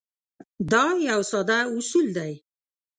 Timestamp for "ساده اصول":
1.31-2.07